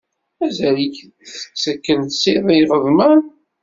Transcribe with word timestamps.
Mazal-ik 0.37 0.97
tettelkensid 1.05 2.47
iɣeḍmen? 2.59 3.21